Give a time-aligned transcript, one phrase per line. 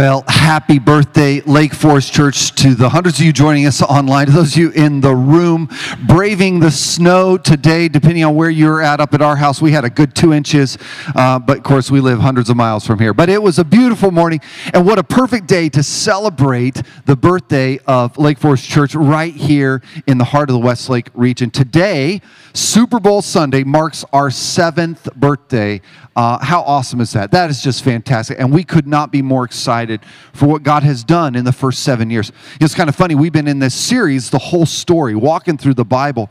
[0.00, 4.32] Well, happy birthday, Lake Forest Church, to the hundreds of you joining us online, to
[4.32, 5.68] those of you in the room,
[6.08, 8.98] braving the snow today, depending on where you're at.
[8.98, 10.76] Up at our house, we had a good two inches,
[11.14, 13.14] uh, but of course, we live hundreds of miles from here.
[13.14, 14.40] But it was a beautiful morning,
[14.74, 19.82] and what a perfect day to celebrate the birthday of Lake Forest Church right here
[20.08, 21.52] in the heart of the Westlake region.
[21.52, 22.20] Today,
[22.54, 25.80] Super Bowl Sunday, marks our seventh birthday.
[26.16, 27.30] Uh, how awesome is that?
[27.30, 30.00] That is just fantastic, and we could not be more excited excited
[30.40, 32.32] for what God has done in the first seven years.
[32.62, 33.14] It's kind of funny.
[33.14, 36.30] We've been in this series, the whole story, walking through the Bible.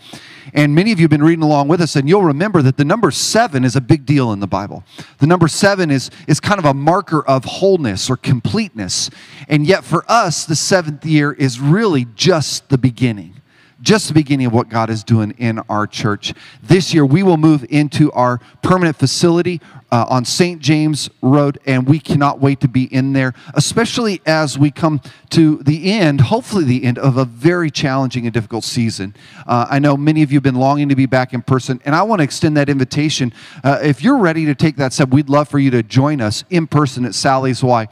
[0.52, 2.84] And many of you have been reading along with us, and you'll remember that the
[2.84, 4.84] number seven is a big deal in the Bible.
[5.20, 9.12] The number seven is, is kind of a marker of wholeness or completeness.
[9.48, 13.36] And yet, for us, the seventh year is really just the beginning
[13.82, 16.34] just the beginning of what God is doing in our church.
[16.62, 20.62] This year, we will move into our permanent facility uh, on St.
[20.62, 25.58] James Road, and we cannot wait to be in there, especially as we come to
[25.58, 29.16] the end, hopefully, the end of a very challenging and difficult season.
[29.48, 31.96] Uh, I know many of you have been longing to be back in person, and
[31.96, 33.34] I want to extend that invitation.
[33.64, 36.44] Uh, if you're ready to take that step, we'd love for you to join us
[36.50, 37.88] in person at Sally's Y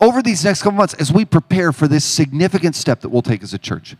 [0.00, 3.42] over these next couple months as we prepare for this significant step that we'll take
[3.42, 3.96] as a church.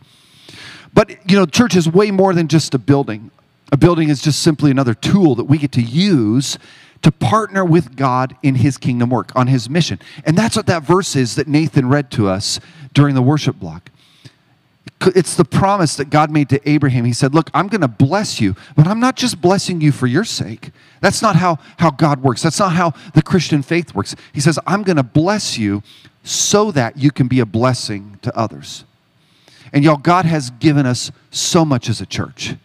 [0.93, 3.31] But, you know, church is way more than just a building.
[3.71, 6.57] A building is just simply another tool that we get to use
[7.01, 9.99] to partner with God in his kingdom work, on his mission.
[10.25, 12.59] And that's what that verse is that Nathan read to us
[12.93, 13.89] during the worship block.
[15.15, 17.05] It's the promise that God made to Abraham.
[17.05, 20.05] He said, Look, I'm going to bless you, but I'm not just blessing you for
[20.05, 20.69] your sake.
[21.01, 22.43] That's not how, how God works.
[22.43, 24.15] That's not how the Christian faith works.
[24.31, 25.81] He says, I'm going to bless you
[26.23, 28.85] so that you can be a blessing to others.
[29.73, 32.55] And y'all, God has given us so much as a church.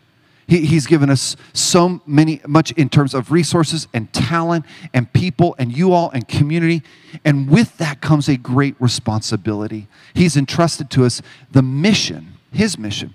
[0.49, 5.57] He, he's given us so many, much in terms of resources and talent and people
[5.59, 6.83] and you all and community.
[7.25, 9.89] And with that comes a great responsibility.
[10.15, 13.15] He's entrusted to us the mission, His mission.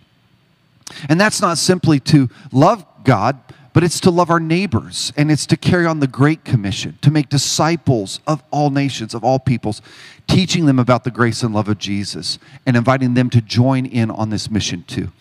[1.08, 3.40] And that's not simply to love God,
[3.74, 7.12] but it's to love our neighbors and it's to carry on the Great Commission, to
[7.12, 9.82] make disciples of all nations, of all peoples,
[10.28, 14.12] teaching them about the grace and love of Jesus and inviting them to join in
[14.12, 15.12] on this mission too.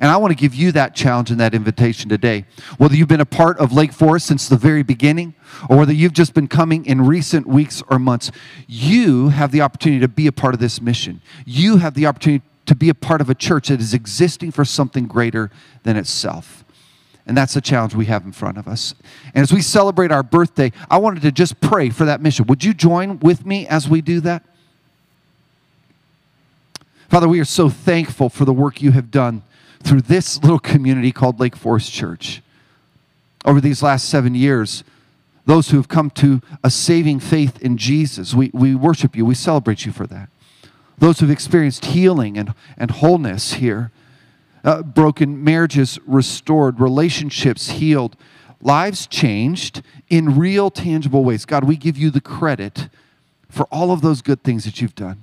[0.00, 2.44] And I want to give you that challenge and that invitation today.
[2.78, 5.34] Whether you've been a part of Lake Forest since the very beginning,
[5.68, 8.30] or whether you've just been coming in recent weeks or months,
[8.66, 11.20] you have the opportunity to be a part of this mission.
[11.44, 14.64] You have the opportunity to be a part of a church that is existing for
[14.64, 15.50] something greater
[15.82, 16.64] than itself.
[17.26, 18.94] And that's the challenge we have in front of us.
[19.34, 22.46] And as we celebrate our birthday, I wanted to just pray for that mission.
[22.46, 24.42] Would you join with me as we do that?
[27.08, 29.42] Father, we are so thankful for the work you have done
[29.82, 32.42] through this little community called Lake Forest Church.
[33.44, 34.84] Over these last seven years,
[35.44, 39.34] those who have come to a saving faith in Jesus, we, we worship you, we
[39.34, 40.28] celebrate you for that.
[40.98, 43.90] Those who've experienced healing and, and wholeness here,
[44.64, 48.16] uh, broken marriages restored, relationships healed,
[48.60, 51.44] lives changed in real, tangible ways.
[51.44, 52.88] God, we give you the credit
[53.48, 55.21] for all of those good things that you've done.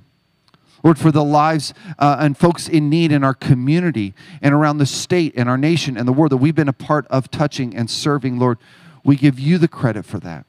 [0.84, 4.86] Lord, for the lives uh, and folks in need in our community and around the
[4.86, 7.90] state and our nation and the world that we've been a part of touching and
[7.90, 8.58] serving, Lord,
[9.04, 10.46] we give you the credit for that.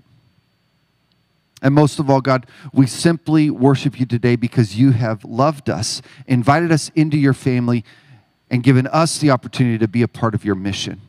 [1.62, 6.00] And most of all, God, we simply worship you today because you have loved us,
[6.26, 7.84] invited us into your family,
[8.50, 11.02] and given us the opportunity to be a part of your mission.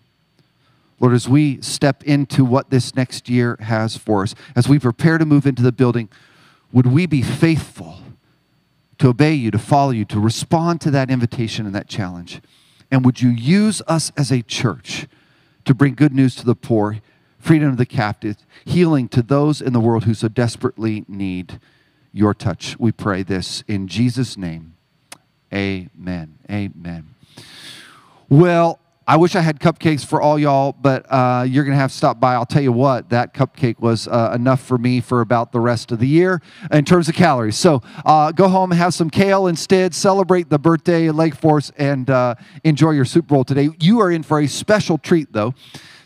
[1.00, 5.18] Lord, as we step into what this next year has for us, as we prepare
[5.18, 6.10] to move into the building,
[6.72, 8.01] would we be faithful?
[9.02, 12.40] To obey you, to follow you, to respond to that invitation and that challenge?
[12.92, 15.08] And would you use us as a church
[15.66, 17.00] to bring good news to the poor,
[17.40, 21.60] freedom to the captive, healing to those in the world who so desperately need
[22.14, 22.78] your touch?
[22.78, 24.76] We pray this in Jesus' name.
[25.52, 26.38] Amen.
[26.48, 27.16] Amen.
[28.30, 31.92] Well, I wish I had cupcakes for all y'all, but uh, you're going to have
[31.92, 32.36] to stop by.
[32.36, 35.92] I'll tell you what, that cupcake was uh, enough for me for about the rest
[35.92, 36.40] of the year
[36.72, 37.58] in terms of calories.
[37.58, 39.96] So uh, go home have some kale instead.
[39.96, 43.70] Celebrate the birthday at Lake Forest and uh, enjoy your Super Bowl today.
[43.80, 45.56] You are in for a special treat, though.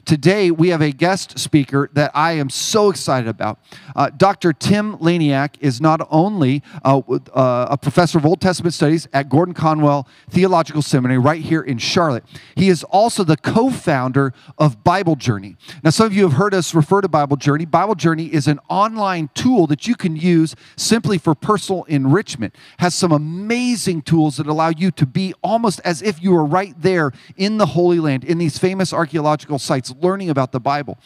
[0.06, 3.57] Today, we have a guest speaker that I am so excited about.
[3.96, 4.54] Uh, Dr.
[4.54, 7.02] Tim Laniak is not only uh,
[7.34, 11.80] uh, a professor of Old Testament studies at Gordon Conwell Theological Seminary right here in
[11.80, 12.24] Charlotte,
[12.56, 15.57] he is also the co founder of Bible Journey.
[15.84, 17.66] Now, some of you have heard us refer to Bible Journey.
[17.66, 22.94] Bible Journey is an online tool that you can use simply for personal enrichment, has
[22.94, 27.12] some amazing tools that allow you to be almost as if you were right there
[27.38, 30.97] in the Holy Land, in these famous archaeological sites learning about the Bible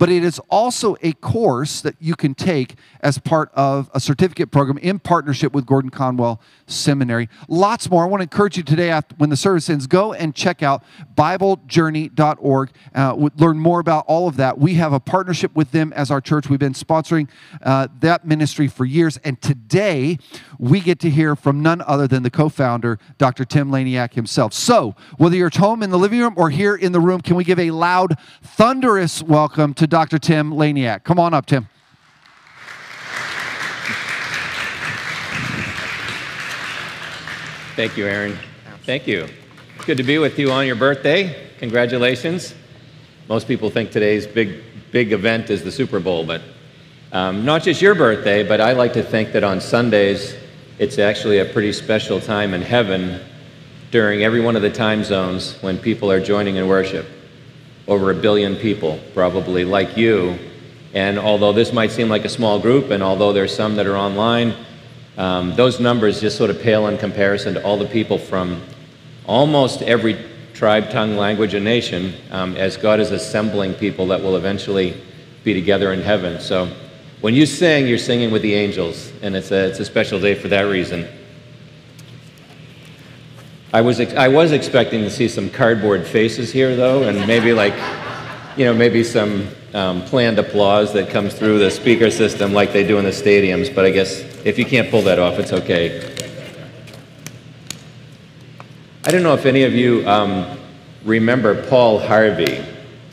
[0.00, 4.50] but it is also a course that you can take as part of a certificate
[4.50, 7.28] program in partnership with Gordon Conwell Seminary.
[7.48, 8.04] Lots more.
[8.04, 10.82] I want to encourage you today, after, when the service ends, go and check out
[11.14, 12.70] BibleJourney.org.
[12.94, 14.56] Uh, learn more about all of that.
[14.56, 16.48] We have a partnership with them as our church.
[16.48, 17.28] We've been sponsoring
[17.60, 20.16] uh, that ministry for years, and today
[20.58, 23.44] we get to hear from none other than the co-founder, Dr.
[23.44, 24.54] Tim Laniak himself.
[24.54, 27.36] So, whether you're at home in the living room or here in the room, can
[27.36, 30.18] we give a loud, thunderous welcome to Dr.
[30.18, 31.04] Tim Laniak.
[31.04, 31.68] Come on up, Tim.
[37.76, 38.38] Thank you, Aaron.
[38.84, 39.26] Thank you.
[39.84, 41.50] Good to be with you on your birthday.
[41.58, 42.54] Congratulations.
[43.28, 46.40] Most people think today's big, big event is the Super Bowl, but
[47.12, 50.36] um, not just your birthday, but I like to think that on Sundays,
[50.78, 53.20] it's actually a pretty special time in heaven
[53.90, 57.06] during every one of the time zones when people are joining in worship
[57.90, 60.38] over a billion people, probably like you.
[60.94, 63.96] And although this might seem like a small group, and although there's some that are
[63.96, 64.54] online,
[65.18, 68.62] um, those numbers just sort of pale in comparison to all the people from
[69.26, 74.36] almost every tribe, tongue, language, and nation um, as God is assembling people that will
[74.36, 74.96] eventually
[75.42, 76.40] be together in heaven.
[76.40, 76.72] So
[77.20, 80.36] when you sing, you're singing with the angels, and it's a, it's a special day
[80.36, 81.08] for that reason.
[83.72, 87.74] I was, I was expecting to see some cardboard faces here, though, and maybe like,
[88.56, 92.84] you know, maybe some um, planned applause that comes through the speaker system like they
[92.84, 96.16] do in the stadiums, but I guess if you can't pull that off, it's okay.
[99.04, 100.58] I don't know if any of you um,
[101.04, 102.58] remember Paul Harvey,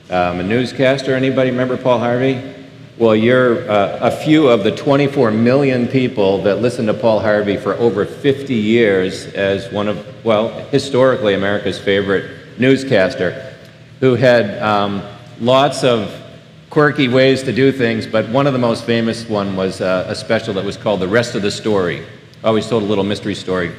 [0.10, 1.14] um, a newscaster.
[1.14, 2.57] Anybody remember Paul Harvey?
[2.98, 7.56] Well, you're uh, a few of the 24 million people that listened to Paul Harvey
[7.56, 13.54] for over 50 years as one of, well, historically America's favorite newscaster,
[14.00, 15.04] who had um,
[15.40, 16.12] lots of
[16.72, 20.16] quirky ways to do things, but one of the most famous one was uh, a
[20.16, 22.04] special that was called The Rest of the Story.
[22.44, 23.76] Always told a little mystery story.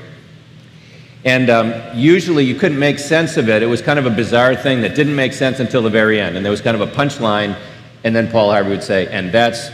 [1.25, 3.65] And um, usually you couldn't make sense of it.
[3.65, 6.37] It was kind of a bizarre thing that didn't make sense until the very end.
[6.37, 7.59] And there was kind of a punchline
[8.05, 9.71] and then Paul Harvey would say, and that's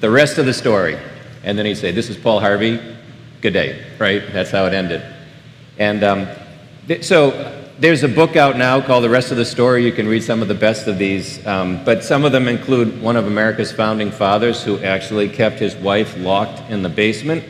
[0.00, 0.98] the rest of the story.
[1.44, 2.80] And then he'd say, this is Paul Harvey,
[3.40, 4.22] good day, right?
[4.32, 5.02] That's how it ended.
[5.78, 6.28] And um,
[6.86, 9.84] th- so there's a book out now called The Rest of the Story.
[9.84, 11.44] You can read some of the best of these.
[11.46, 15.74] Um, but some of them include one of America's founding fathers who actually kept his
[15.74, 17.42] wife locked in the basement,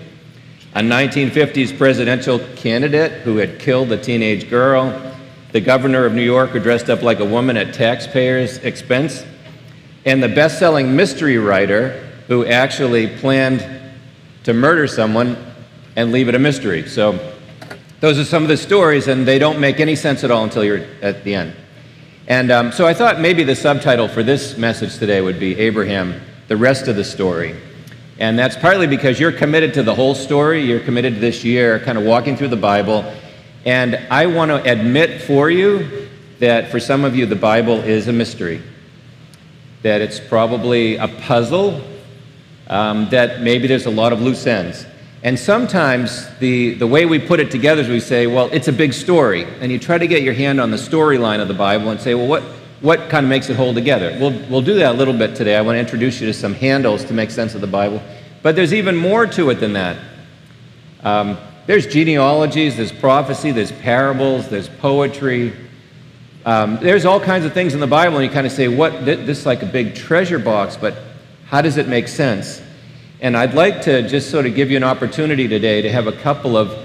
[0.75, 5.15] a 1950s presidential candidate who had killed a teenage girl,
[5.53, 9.27] the governor of New York who dressed up like a woman at taxpayers' expense,
[10.05, 13.65] and the best selling mystery writer who actually planned
[14.45, 15.37] to murder someone
[15.97, 16.89] and leave it a mystery.
[16.89, 17.35] So,
[18.01, 20.65] those are some of the stories, and they don't make any sense at all until
[20.65, 21.55] you're at the end.
[22.27, 26.21] And um, so, I thought maybe the subtitle for this message today would be Abraham,
[26.49, 27.57] the rest of the story.
[28.19, 30.63] And that's partly because you're committed to the whole story.
[30.63, 33.05] You're committed to this year, kind of walking through the Bible.
[33.65, 36.09] And I want to admit for you
[36.39, 38.63] that for some of you, the Bible is a mystery
[39.83, 41.81] that it's probably a puzzle,
[42.69, 44.87] um, that maybe there's a lot of loose ends.
[45.25, 48.73] And sometimes the, the way we put it together is we say, well, it's a
[48.73, 49.45] big story.
[49.61, 52.15] And you try to get your hand on the storyline of the Bible and say,
[52.15, 52.43] well, what,
[52.81, 54.17] what kind of makes it hold together?
[54.21, 55.57] We'll, we'll do that a little bit today.
[55.57, 58.03] I want to introduce you to some handles to make sense of the Bible.
[58.43, 59.97] But there's even more to it than that.
[61.05, 65.53] Um, there's genealogies, there's prophecy, there's parables, there's poetry,
[66.45, 69.05] um, there's all kinds of things in the Bible, and you kind of say, "What?
[69.05, 70.95] This is like a big treasure box, but
[71.47, 72.61] how does it make sense?"
[73.23, 76.13] And I'd like to just sort of give you an opportunity today to have a
[76.13, 76.77] couple of,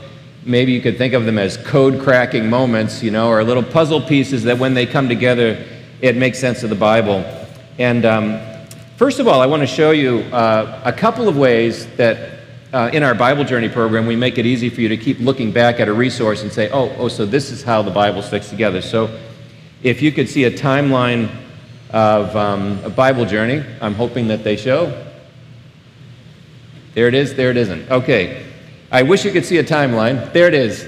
[0.46, 4.02] maybe you could think of them as code cracking moments, you know, or little puzzle
[4.02, 5.66] pieces that when they come together,
[6.00, 7.26] it makes sense of the Bible.
[7.80, 8.40] And um,
[8.98, 12.38] first of all, I want to show you uh, a couple of ways that
[12.72, 15.52] uh, in our Bible Journey program, we make it easy for you to keep looking
[15.52, 18.52] back at a resource and say, oh, oh, so this is how the Bible sticks
[18.52, 18.84] together.
[18.84, 19.10] So
[19.84, 21.30] if you could see a timeline
[21.92, 25.06] of um, a Bible journey, I'm hoping that they show.
[26.94, 27.90] There it is, there it isn't.
[27.92, 28.46] Okay.
[28.92, 30.32] I wish you could see a timeline.
[30.34, 30.88] There it is.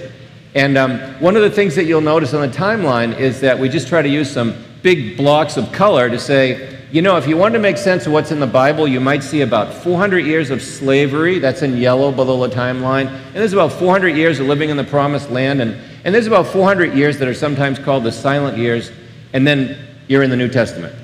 [0.56, 3.70] And um, one of the things that you'll notice on the timeline is that we
[3.70, 7.38] just try to use some big blocks of color to say, you know, if you
[7.38, 10.50] want to make sense of what's in the Bible, you might see about 400 years
[10.50, 11.38] of slavery.
[11.38, 13.08] That's in yellow below the timeline.
[13.08, 15.62] And there's about 400 years of living in the promised land.
[15.62, 18.92] And and there's about 400 years that are sometimes called the silent years,
[19.34, 19.78] and then
[20.08, 20.96] you're in the New Testament.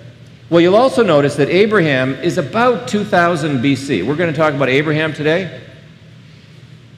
[0.50, 4.06] Well, you'll also notice that Abraham is about 2000 BC.
[4.06, 5.62] We're going to talk about Abraham today.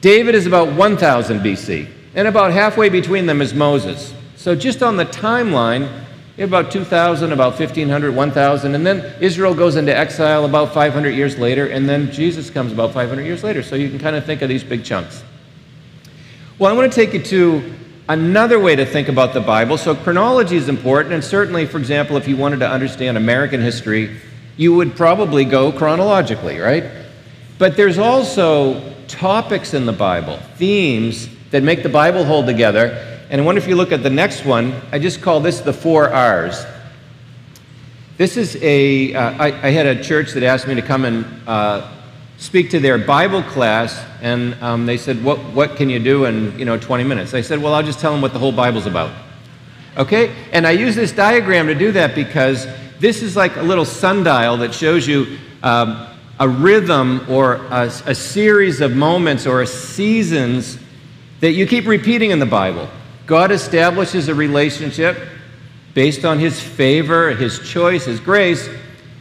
[0.00, 4.14] David is about 1000 BC, and about halfway between them is Moses.
[4.36, 6.04] So, just on the timeline,
[6.38, 11.66] about 2000, about 1500, 1000, and then Israel goes into exile about 500 years later,
[11.66, 13.62] and then Jesus comes about 500 years later.
[13.62, 15.24] So you can kind of think of these big chunks.
[16.58, 17.74] Well, I want to take you to
[18.08, 19.78] another way to think about the Bible.
[19.78, 24.16] So chronology is important, and certainly, for example, if you wanted to understand American history,
[24.56, 26.84] you would probably go chronologically, right?
[27.58, 33.42] But there's also topics in the Bible, themes that make the Bible hold together and
[33.42, 36.08] I wonder if you look at the next one, I just call this the four
[36.08, 36.64] R's.
[38.16, 39.14] This is a.
[39.14, 41.92] Uh, I, I had a church that asked me to come and uh,
[42.38, 46.58] speak to their Bible class, and um, they said, what, what can you do in
[46.58, 47.34] you know, 20 minutes?
[47.34, 49.12] I said, well, I'll just tell them what the whole Bible's about.
[49.96, 50.34] Okay?
[50.52, 52.66] And I use this diagram to do that because
[53.00, 56.06] this is like a little sundial that shows you um,
[56.38, 60.78] a rhythm or a, a series of moments or seasons
[61.40, 62.88] that you keep repeating in the Bible.
[63.26, 65.18] God establishes a relationship
[65.94, 68.68] based on his favor, his choice, his grace,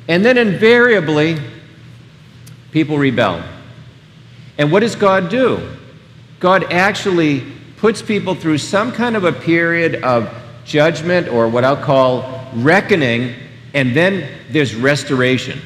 [0.08, 1.40] and then invariably,
[2.78, 3.44] people rebel.
[4.60, 5.68] And what does God do?
[6.40, 7.44] God actually
[7.78, 10.32] puts people through some kind of a period of
[10.64, 13.34] judgment or what I'll call reckoning,
[13.74, 15.60] and then there's restoration.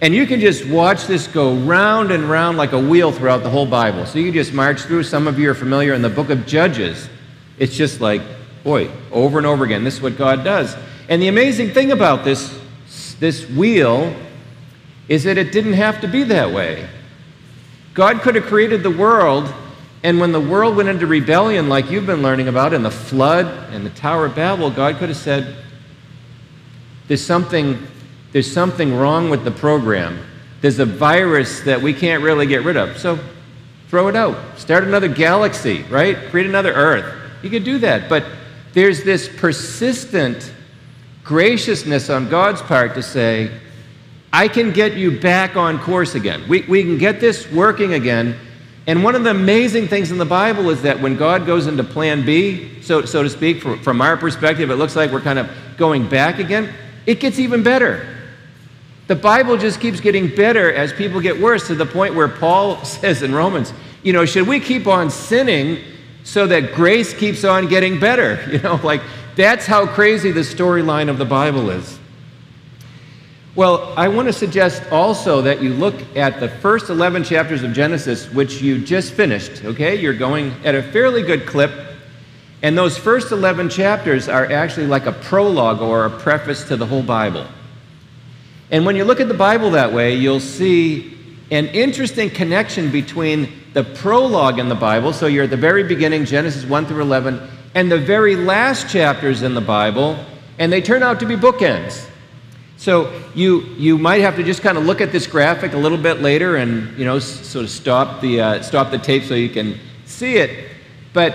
[0.00, 3.50] And you can just watch this go round and round like a wheel throughout the
[3.50, 4.06] whole Bible.
[4.06, 5.02] So you just march through.
[5.02, 7.10] Some of you are familiar in the book of Judges.
[7.58, 8.22] It's just like,
[8.64, 10.74] boy, over and over again, this is what God does.
[11.10, 12.58] And the amazing thing about this,
[13.20, 14.14] this wheel
[15.08, 16.88] is that it didn't have to be that way.
[17.94, 19.52] God could have created the world,
[20.02, 23.46] and when the world went into rebellion, like you've been learning about in the flood
[23.72, 25.56] and the Tower of Babel, God could have said,
[27.08, 27.84] There's something,
[28.32, 30.24] there's something wrong with the program.
[30.60, 32.98] There's a virus that we can't really get rid of.
[32.98, 33.18] So
[33.88, 34.58] throw it out.
[34.58, 36.16] Start another galaxy, right?
[36.30, 37.14] Create another Earth.
[37.42, 38.08] You could do that.
[38.08, 38.24] But
[38.72, 40.52] there's this persistent
[41.24, 43.50] graciousness on God's part to say,
[44.32, 46.46] I can get you back on course again.
[46.48, 48.38] We, we can get this working again.
[48.86, 51.84] And one of the amazing things in the Bible is that when God goes into
[51.84, 55.38] plan B, so, so to speak, from, from our perspective, it looks like we're kind
[55.38, 56.72] of going back again,
[57.06, 58.16] it gets even better.
[59.06, 62.84] The Bible just keeps getting better as people get worse to the point where Paul
[62.84, 65.82] says in Romans, you know, should we keep on sinning
[66.28, 68.38] so that grace keeps on getting better.
[68.52, 69.00] You know, like
[69.36, 71.98] that's how crazy the storyline of the Bible is.
[73.58, 77.72] Well, I want to suggest also that you look at the first 11 chapters of
[77.72, 79.96] Genesis, which you just finished, okay?
[79.96, 81.72] You're going at a fairly good clip.
[82.62, 86.86] And those first 11 chapters are actually like a prologue or a preface to the
[86.86, 87.48] whole Bible.
[88.70, 91.16] And when you look at the Bible that way, you'll see
[91.50, 96.26] an interesting connection between the prologue in the Bible, so you're at the very beginning,
[96.26, 97.40] Genesis 1 through 11,
[97.74, 100.16] and the very last chapters in the Bible,
[100.60, 102.07] and they turn out to be bookends.
[102.78, 105.98] So you, you might have to just kind of look at this graphic a little
[105.98, 109.48] bit later and, you know, sort of stop the, uh, stop the tape so you
[109.48, 110.70] can see it.
[111.12, 111.34] But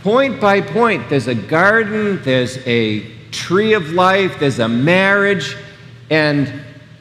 [0.00, 5.56] point by point, there's a garden, there's a tree of life, there's a marriage,
[6.10, 6.52] and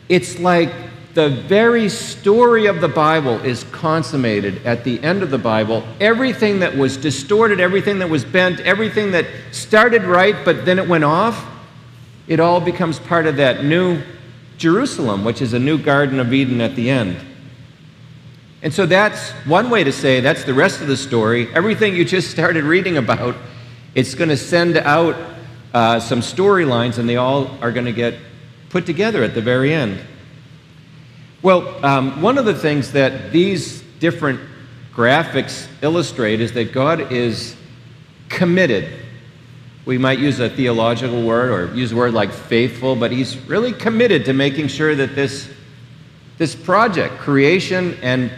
[0.07, 0.71] it's like
[1.13, 5.83] the very story of the Bible is consummated at the end of the Bible.
[5.99, 10.87] Everything that was distorted, everything that was bent, everything that started right but then it
[10.87, 11.50] went off,
[12.31, 14.01] it all becomes part of that new
[14.57, 17.17] Jerusalem, which is a new Garden of Eden at the end.
[18.61, 21.53] And so that's one way to say that's the rest of the story.
[21.53, 23.35] Everything you just started reading about,
[23.95, 25.17] it's going to send out
[25.73, 28.15] uh, some storylines and they all are going to get
[28.69, 29.99] put together at the very end.
[31.41, 34.39] Well, um, one of the things that these different
[34.93, 37.57] graphics illustrate is that God is
[38.29, 39.00] committed.
[39.85, 43.73] We might use a theological word or use a word like faithful, but He's really
[43.73, 45.49] committed to making sure that this,
[46.37, 48.31] this project, creation and,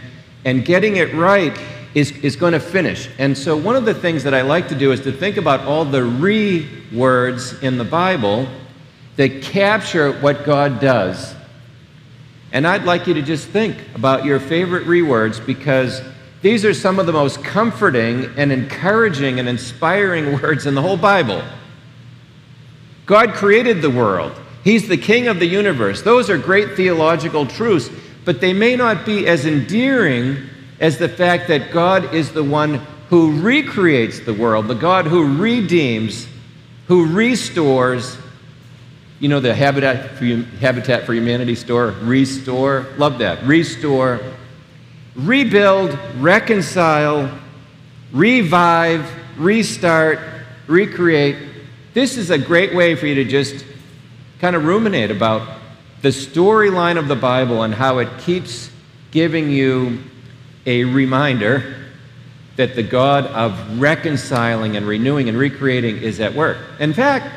[0.44, 1.56] and getting it right,
[1.94, 3.08] is, is going to finish.
[3.18, 5.60] And so, one of the things that I like to do is to think about
[5.60, 8.48] all the re words in the Bible
[9.16, 11.34] that capture what God does
[12.54, 16.00] and I'd like you to just think about your favorite re words because
[16.44, 20.98] these are some of the most comforting and encouraging and inspiring words in the whole
[20.98, 21.42] Bible.
[23.06, 24.30] God created the world.
[24.62, 26.02] He's the king of the universe.
[26.02, 27.88] Those are great theological truths,
[28.26, 30.36] but they may not be as endearing
[30.80, 32.74] as the fact that God is the one
[33.08, 36.28] who recreates the world, the God who redeems,
[36.88, 38.18] who restores,
[39.18, 40.26] you know the Habitat for,
[40.60, 41.94] Habitat for Humanity store?
[42.02, 42.86] Restore.
[42.98, 43.42] Love that.
[43.44, 44.20] Restore.
[45.14, 47.30] Rebuild, reconcile,
[48.12, 50.18] revive, restart,
[50.66, 51.36] recreate.
[51.92, 53.64] this is a great way for you to just
[54.40, 55.60] kind of ruminate about
[56.02, 58.70] the storyline of the Bible and how it keeps
[59.10, 60.02] giving you
[60.66, 61.76] a reminder
[62.56, 66.58] that the God of reconciling and renewing and recreating is at work.
[66.80, 67.32] In fact,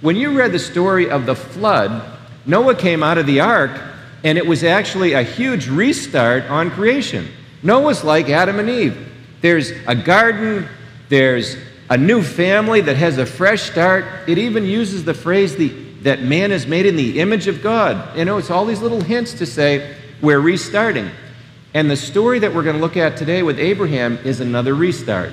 [0.00, 2.02] when you read the story of the flood,
[2.46, 3.80] Noah came out of the ark
[4.24, 7.28] and it was actually a huge restart on creation.
[7.62, 9.12] Noah's like Adam and Eve.
[9.40, 10.68] There's a garden,
[11.08, 11.56] there's
[11.90, 14.04] a new family that has a fresh start.
[14.28, 15.68] It even uses the phrase the,
[16.02, 18.16] that man is made in the image of God.
[18.16, 21.10] You know, it's all these little hints to say we're restarting.
[21.74, 25.32] And the story that we're going to look at today with Abraham is another restart.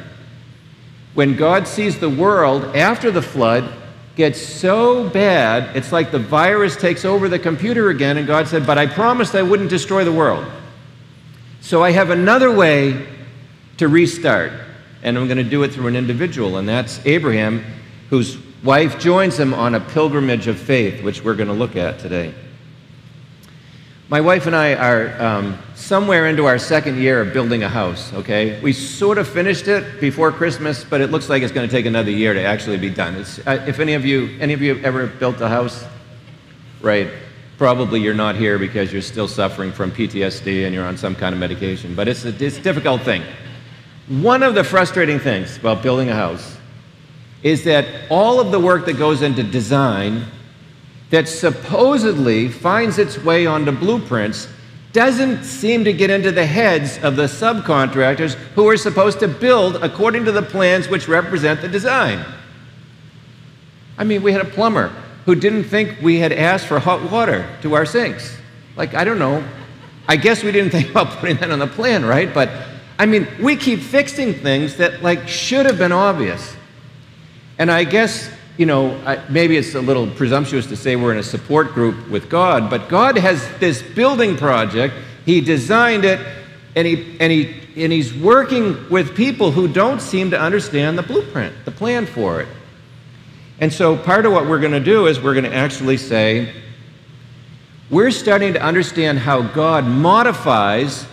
[1.13, 3.74] When God sees the world after the flood
[4.15, 8.65] gets so bad, it's like the virus takes over the computer again, and God said,
[8.65, 10.45] But I promised I wouldn't destroy the world.
[11.62, 13.07] So I have another way
[13.77, 14.53] to restart,
[15.03, 17.63] and I'm going to do it through an individual, and that's Abraham,
[18.10, 22.00] whose wife joins him on a pilgrimage of faith, which we're going to look at
[22.00, 22.34] today.
[24.07, 28.13] My wife and I are um, somewhere into our second year of building a house,
[28.13, 28.62] okay?
[28.62, 31.88] We sort of finished it before Christmas, but it looks like it's going to take
[31.88, 33.15] another year to actually be done.
[33.15, 35.83] Uh, if any of you, any of you ever built a house?
[36.81, 37.09] Right.
[37.57, 41.33] Probably you're not here because you're still suffering from PTSD and you're on some kind
[41.33, 43.24] of medication, but it's a, it's a difficult thing.
[44.07, 46.57] One of the frustrating things about building a house
[47.41, 50.25] is that all of the work that goes into design
[51.09, 54.47] that supposedly finds its way onto blueprints
[54.91, 59.75] doesn't seem to get into the heads of the subcontractors who are supposed to build
[59.83, 62.25] according to the plans which represent the design.
[63.97, 64.88] I mean, we had a plumber
[65.25, 68.38] who didn't think we had asked for hot water to our sinks.
[68.77, 69.43] Like, I don't know.
[70.07, 72.33] I guess we didn't think about putting that on the plan, right?
[72.33, 72.50] But
[72.97, 76.55] I mean, we keep fixing things that like should have been obvious.
[77.57, 81.17] And I guess you know, I, maybe it's a little presumptuous to say we're in
[81.17, 84.93] a support group with God, but God has this building project.
[85.25, 86.25] He designed it,
[86.75, 91.03] and, he, and, he, and He's working with people who don't seem to understand the
[91.03, 92.47] blueprint, the plan for it.
[93.60, 96.53] And so part of what we're going to do is we're going to actually say,
[97.89, 101.06] we're starting to understand how God modifies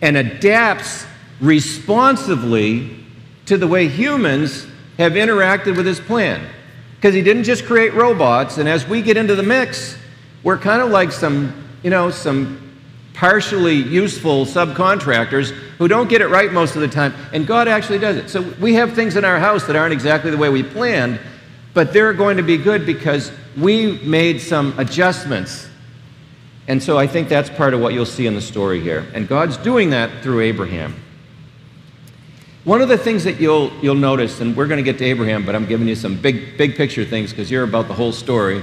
[0.00, 1.06] and adapts
[1.40, 2.96] responsively
[3.46, 4.66] to the way humans
[4.98, 6.48] have interacted with His plan.
[7.04, 9.98] Because he didn't just create robots, and as we get into the mix,
[10.42, 12.80] we're kind of like some, you know, some
[13.12, 17.98] partially useful subcontractors who don't get it right most of the time, and God actually
[17.98, 18.30] does it.
[18.30, 21.20] So we have things in our house that aren't exactly the way we planned,
[21.74, 25.68] but they're going to be good because we made some adjustments.
[26.68, 29.06] And so I think that's part of what you'll see in the story here.
[29.12, 31.03] And God's doing that through Abraham.
[32.64, 35.44] One of the things that you'll, you'll notice, and we're going to get to Abraham,
[35.44, 38.62] but I'm giving you some big, big picture things because you're about the whole story.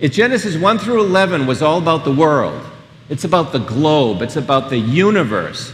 [0.00, 2.62] Is Genesis 1 through 11 was all about the world.
[3.08, 4.20] It's about the globe.
[4.20, 5.72] It's about the universe.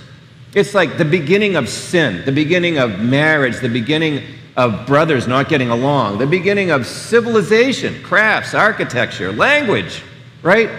[0.55, 4.23] It's like the beginning of sin, the beginning of marriage, the beginning
[4.57, 10.03] of brothers not getting along, the beginning of civilization, crafts, architecture, language,
[10.43, 10.71] right?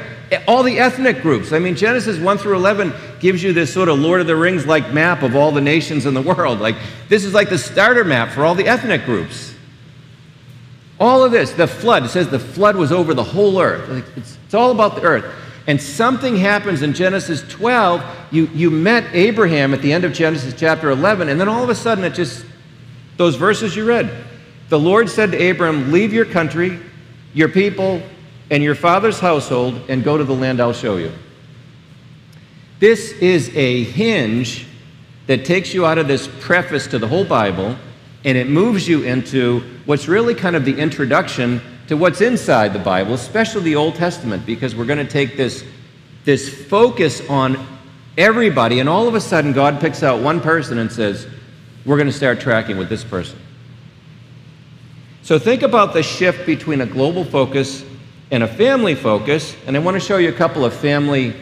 [0.48, 1.52] All the ethnic groups.
[1.52, 4.65] I mean, Genesis 1 through 11 gives you this sort of Lord of the Rings
[4.65, 6.60] like map of all the nations in the world.
[6.60, 6.76] Like,
[7.10, 9.54] this is like the starter map for all the ethnic groups.
[11.00, 13.89] All of this, the flood, it says the flood was over the whole earth.
[13.89, 15.26] Like, it's, it's all about the earth.
[15.65, 18.04] And something happens in Genesis 12.
[18.32, 21.69] You, you met Abraham at the end of Genesis chapter 11, and then all of
[21.69, 22.46] a sudden it just,
[23.17, 24.12] those verses you read.
[24.69, 26.80] The Lord said to Abram, Leave your country,
[27.34, 28.02] your people,
[28.54, 31.12] and your father's household and go to the land I'll show you.
[32.78, 34.68] This is a hinge
[35.26, 37.76] that takes you out of this preface to the whole Bible
[38.24, 42.80] and it moves you into what's really kind of the introduction to what's inside the
[42.80, 45.63] Bible, especially the Old Testament, because we're going to take this,
[46.24, 47.58] this focus on
[48.20, 51.26] everybody, and all of a sudden God picks out one person and says,
[51.88, 53.39] We're going to start tracking with this person.
[55.24, 57.84] So think about the shift between a global focus
[58.32, 61.36] and a family focus, and I want to show you a couple of family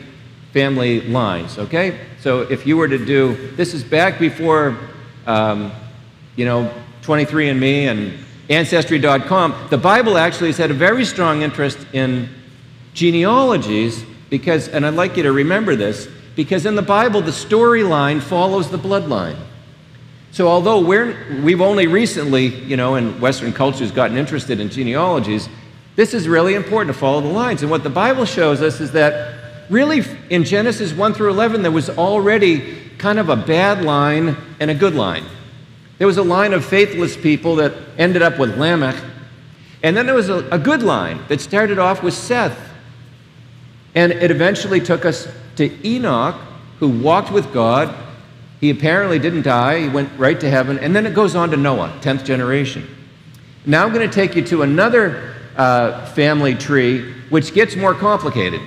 [0.54, 1.58] family lines.
[1.58, 4.78] Okay, so if you were to do this is back before,
[5.26, 5.72] um,
[6.36, 6.72] you know,
[7.04, 8.13] 23andMe and
[8.50, 9.67] Ancestry.com.
[9.70, 12.28] The Bible actually has had a very strong interest in
[12.94, 18.22] genealogies because, and I'd like you to remember this, because in the Bible the storyline
[18.22, 19.38] follows the bloodline.
[20.32, 25.48] So although we're, we've only recently, you know, in Western cultures gotten interested in genealogies,
[25.95, 27.62] this is really important to follow the lines.
[27.62, 29.36] And what the Bible shows us is that
[29.69, 34.71] really in Genesis 1 through 11, there was already kind of a bad line and
[34.71, 35.25] a good line.
[35.97, 38.95] There was a line of faithless people that ended up with Lamech,
[39.84, 42.58] And then there was a, a good line that started off with Seth.
[43.95, 45.27] And it eventually took us
[45.58, 46.36] to Enoch,
[46.80, 47.93] who walked with God.
[48.60, 50.80] He apparently didn't die, he went right to heaven.
[50.80, 52.88] And then it goes on to Noah, 10th generation.
[53.65, 58.62] Now I'm going to take you to another uh, family tree, which gets more complicated.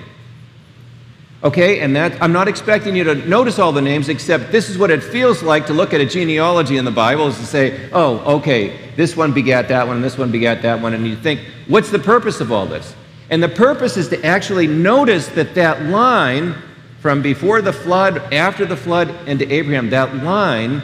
[1.43, 4.79] Okay, and that I'm not expecting you to notice all the names, except this is
[4.79, 7.91] what it feels like to look at a genealogy in the Bible is to say,
[7.93, 11.17] oh, okay, this one begat that one, and this one begat that one, and you
[11.17, 12.95] think, what's the purpose of all this?
[13.29, 16.55] And the purpose is to actually notice that that line
[17.01, 20.83] from before the flood, after the flood, and to Abraham, that line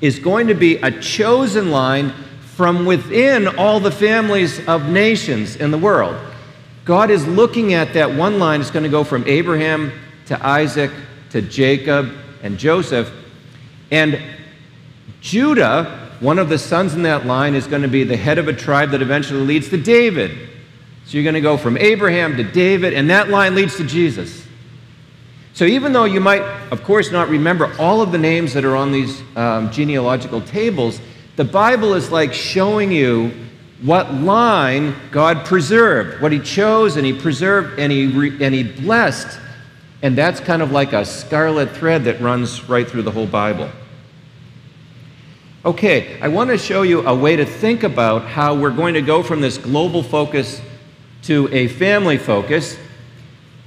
[0.00, 2.12] is going to be a chosen line
[2.60, 6.14] from within all the families of nations in the world.
[6.84, 8.60] God is looking at that one line.
[8.60, 9.90] It's going to go from Abraham
[10.26, 10.90] to Isaac
[11.30, 13.10] to Jacob and Joseph.
[13.90, 14.20] And
[15.22, 18.46] Judah, one of the sons in that line, is going to be the head of
[18.46, 20.30] a tribe that eventually leads to David.
[21.06, 24.46] So you're going to go from Abraham to David, and that line leads to Jesus.
[25.54, 28.76] So even though you might, of course, not remember all of the names that are
[28.76, 31.00] on these um, genealogical tables,
[31.36, 33.32] the Bible is like showing you
[33.82, 38.62] what line God preserved, what He chose and He preserved and He, re- and he
[38.62, 39.38] blessed.
[40.02, 43.70] And that's kind of like a scarlet thread that runs right through the whole Bible.
[45.62, 49.02] Okay, I want to show you a way to think about how we're going to
[49.02, 50.62] go from this global focus
[51.24, 52.78] to a family focus,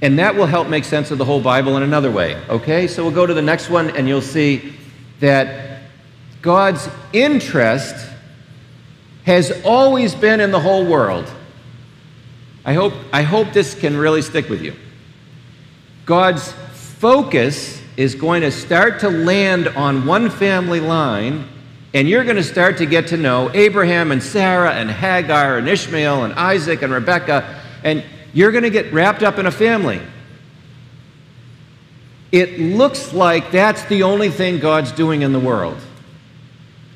[0.02, 2.34] and that will help make sense of the whole Bible in another way.
[2.48, 4.74] Okay, so we'll go to the next one, and you'll see
[5.20, 5.73] that
[6.44, 7.94] God's interest
[9.24, 11.24] has always been in the whole world.
[12.66, 14.74] I hope, I hope this can really stick with you.
[16.04, 21.48] God's focus is going to start to land on one family line,
[21.94, 25.66] and you're going to start to get to know Abraham and Sarah and Hagar and
[25.66, 28.04] Ishmael and Isaac and Rebekah, and
[28.34, 29.98] you're going to get wrapped up in a family.
[32.32, 35.78] It looks like that's the only thing God's doing in the world.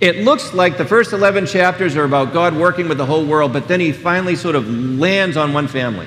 [0.00, 3.52] It looks like the first 11 chapters are about God working with the whole world,
[3.52, 6.06] but then he finally sort of lands on one family.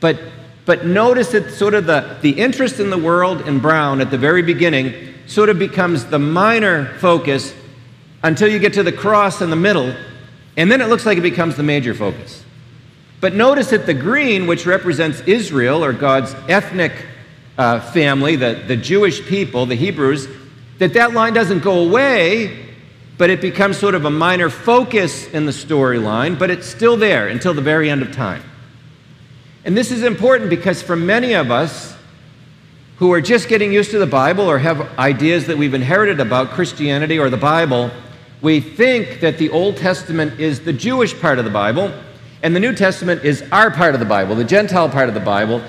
[0.00, 0.18] But,
[0.64, 4.16] but notice that sort of the, the interest in the world in Brown at the
[4.16, 7.52] very beginning sort of becomes the minor focus
[8.22, 9.94] until you get to the cross in the middle,
[10.56, 12.42] and then it looks like it becomes the major focus.
[13.20, 16.92] But notice that the green, which represents Israel or God's ethnic
[17.58, 20.26] uh, family, the, the Jewish people, the Hebrews,
[20.78, 22.67] that that line doesn't go away
[23.18, 27.28] but it becomes sort of a minor focus in the storyline, but it's still there
[27.28, 28.42] until the very end of time.
[29.64, 31.96] And this is important because for many of us
[32.96, 36.50] who are just getting used to the Bible or have ideas that we've inherited about
[36.50, 37.90] Christianity or the Bible,
[38.40, 41.92] we think that the Old Testament is the Jewish part of the Bible
[42.42, 45.20] and the New Testament is our part of the Bible, the Gentile part of the
[45.20, 45.62] Bible.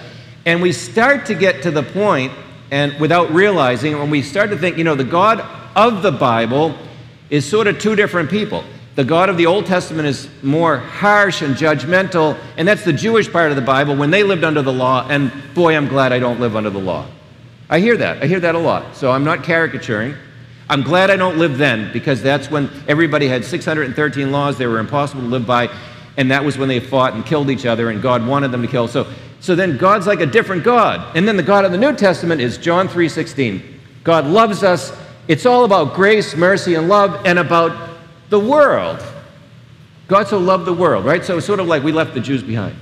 [0.45, 2.31] And we start to get to the point,
[2.69, 5.41] and without realizing, when we start to think, you know, the God
[5.75, 6.75] of the Bible
[7.29, 8.63] is sort of two different people.
[8.95, 13.31] The God of the Old Testament is more harsh and judgmental, and that's the Jewish
[13.31, 16.19] part of the Bible when they lived under the law, and boy, I'm glad I
[16.19, 17.05] don't live under the law.
[17.69, 18.21] I hear that.
[18.23, 18.95] I hear that a lot.
[18.95, 20.15] So I'm not caricaturing.
[20.69, 24.79] I'm glad I don't live then because that's when everybody had 613 laws they were
[24.79, 25.69] impossible to live by,
[26.17, 28.67] and that was when they fought and killed each other, and God wanted them to
[28.67, 28.87] kill.
[28.87, 29.07] So,
[29.39, 31.15] so then God's like a different God.
[31.15, 33.61] And then the God of the New Testament is John 3:16.
[34.03, 34.91] God loves us
[35.29, 37.91] it's all about grace, mercy, and love, and about
[38.29, 39.01] the world.
[40.07, 41.23] God so loved the world, right?
[41.23, 42.75] So it's sort of like we left the Jews behind.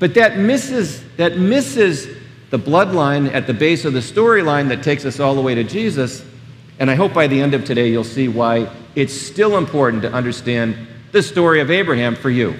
[0.00, 2.08] But that misses, that misses
[2.50, 5.62] the bloodline at the base of the storyline that takes us all the way to
[5.62, 6.24] Jesus.
[6.80, 10.12] And I hope by the end of today you'll see why it's still important to
[10.12, 10.74] understand
[11.12, 12.56] the story of Abraham for you.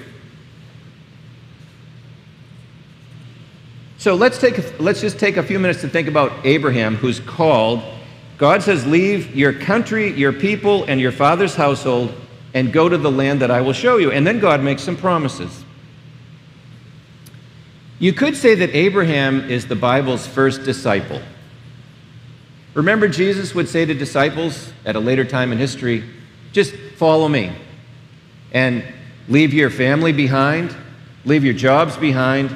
[3.97, 7.83] So let's, take, let's just take a few minutes to think about Abraham, who's called
[8.41, 12.11] God says, Leave your country, your people, and your father's household
[12.55, 14.11] and go to the land that I will show you.
[14.11, 15.63] And then God makes some promises.
[17.99, 21.21] You could say that Abraham is the Bible's first disciple.
[22.73, 26.03] Remember, Jesus would say to disciples at a later time in history,
[26.51, 27.55] just follow me
[28.53, 28.83] and
[29.27, 30.75] leave your family behind,
[31.25, 32.49] leave your jobs behind.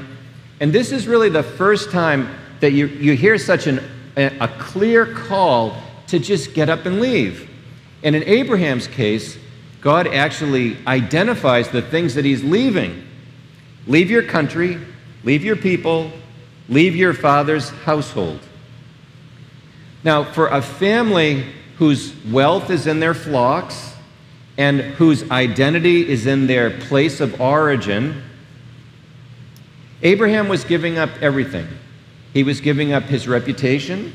[0.60, 5.06] And this is really the first time that you, you hear such an a clear
[5.06, 7.50] call to just get up and leave.
[8.04, 9.38] And in Abraham's case,
[9.82, 13.06] God actually identifies the things that he's leaving.
[13.88, 14.80] Leave your country,
[15.24, 16.12] leave your people,
[16.70, 18.40] leave your father's household.
[20.04, 21.46] Now, for a family
[21.78, 23.94] whose wealth is in their flocks
[24.58, 28.24] and whose identity is in their place of origin,
[30.02, 31.68] Abraham was giving up everything.
[32.36, 34.14] He was giving up his reputation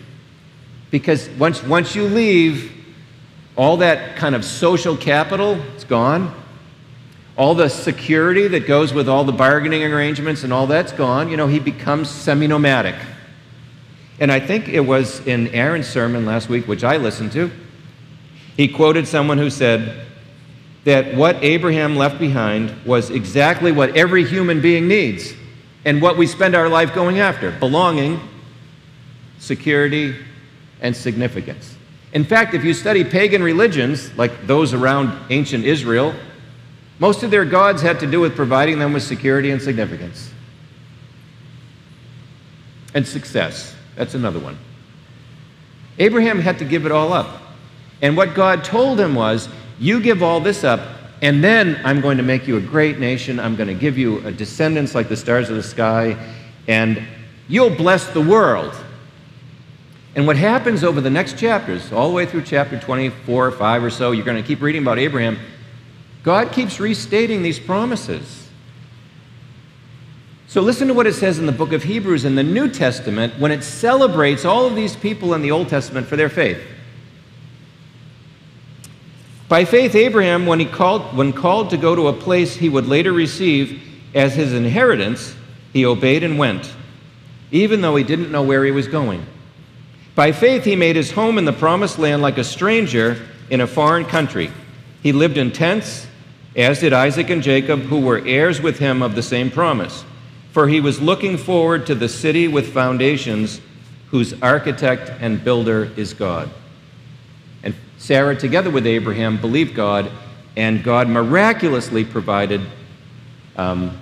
[0.91, 2.71] because once, once you leave,
[3.57, 6.35] all that kind of social capital is gone.
[7.39, 11.31] All the security that goes with all the bargaining arrangements and all that's gone.
[11.31, 12.97] You know, he becomes semi nomadic.
[14.21, 17.51] And I think it was in Aaron's sermon last week, which I listened to,
[18.55, 20.05] he quoted someone who said
[20.85, 25.33] that what Abraham left behind was exactly what every human being needs
[25.85, 28.21] and what we spend our life going after belonging,
[29.39, 30.15] security,
[30.81, 31.77] and significance.
[32.13, 36.15] In fact, if you study pagan religions, like those around ancient Israel,
[36.99, 40.31] most of their gods had to do with providing them with security and significance.
[42.95, 43.75] And success.
[43.95, 44.59] That's another one.
[45.99, 47.41] Abraham had to give it all up.
[48.03, 50.81] And what God told him was, You give all this up,
[51.23, 53.39] and then I'm going to make you a great nation.
[53.39, 56.17] I'm going to give you a descendants like the stars of the sky,
[56.67, 57.03] and
[57.49, 58.75] you'll bless the world.
[60.15, 63.85] And what happens over the next chapters, all the way through chapter 24 or 5
[63.85, 65.39] or so, you're going to keep reading about Abraham.
[66.23, 68.49] God keeps restating these promises.
[70.49, 73.39] So listen to what it says in the book of Hebrews in the New Testament
[73.39, 76.61] when it celebrates all of these people in the Old Testament for their faith.
[79.51, 82.87] By faith, Abraham, when, he called, when called to go to a place he would
[82.87, 83.83] later receive
[84.15, 85.35] as his inheritance,
[85.73, 86.73] he obeyed and went,
[87.51, 89.27] even though he didn't know where he was going.
[90.15, 93.67] By faith, he made his home in the promised land like a stranger in a
[93.67, 94.53] foreign country.
[95.03, 96.07] He lived in tents,
[96.55, 100.05] as did Isaac and Jacob, who were heirs with him of the same promise.
[100.53, 103.61] For he was looking forward to the city with foundations,
[104.11, 106.49] whose architect and builder is God.
[108.01, 110.11] Sarah, together with Abraham, believed God,
[110.57, 112.63] and God miraculously provided
[113.57, 113.97] um,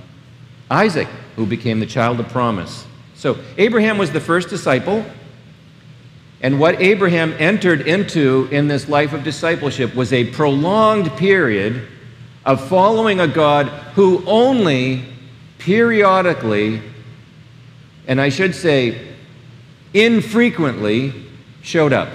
[0.71, 2.87] Isaac, who became the child of promise.
[3.17, 5.05] So Abraham was the first disciple.
[6.41, 11.89] And what Abraham entered into in this life of discipleship was a prolonged period
[12.47, 15.07] of following a God who only
[15.59, 16.81] periodically,
[18.07, 19.09] and I should say
[19.93, 21.13] infrequently,
[21.63, 22.09] showed up.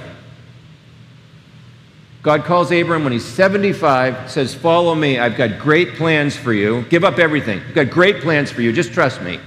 [2.23, 5.19] God calls Abram when he's 75, says, Follow me.
[5.19, 6.83] I've got great plans for you.
[6.83, 7.59] Give up everything.
[7.59, 8.71] I've got great plans for you.
[8.71, 9.39] Just trust me.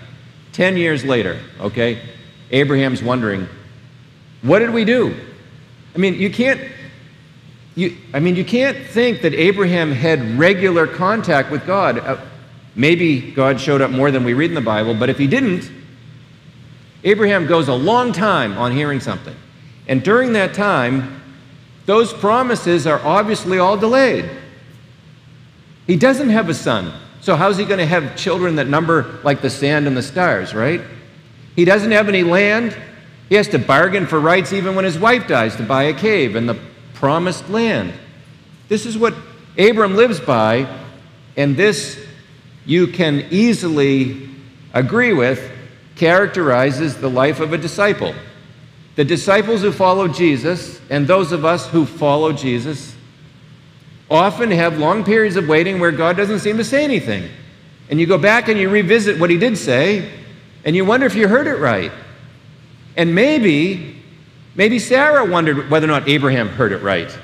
[0.52, 2.00] Ten years later, okay,
[2.50, 3.48] Abraham's wondering,
[4.42, 5.16] what did we do?
[5.94, 6.60] I mean, you can't
[7.76, 11.98] you, I mean, you can't think that Abraham had regular contact with God.
[11.98, 12.18] Uh,
[12.74, 15.70] maybe God showed up more than we read in the Bible, but if he didn't,
[17.04, 19.36] Abraham goes a long time on hearing something.
[19.88, 21.22] And during that time,
[21.87, 24.29] those promises are obviously all delayed.
[25.87, 26.92] He doesn't have a son.
[27.20, 30.55] So, how's he going to have children that number like the sand and the stars,
[30.55, 30.81] right?
[31.57, 32.77] He doesn't have any land.
[33.29, 36.37] He has to bargain for rights even when his wife dies to buy a cave
[36.37, 36.59] in the
[36.94, 37.92] promised land.
[38.68, 39.14] This is what
[39.59, 40.68] Abram lives by,
[41.37, 41.99] and this
[42.64, 44.29] you can easily
[44.75, 45.51] agree with
[45.96, 48.14] characterizes the life of a disciple.
[48.96, 52.94] The disciples who follow Jesus and those of us who follow Jesus
[54.11, 57.28] often have long periods of waiting where God doesn't seem to say anything.
[57.90, 60.11] And you go back and you revisit what he did say,
[60.64, 61.92] and you wonder if you heard it right.
[62.96, 64.02] And maybe,
[64.54, 67.16] maybe Sarah wondered whether or not Abraham heard it right.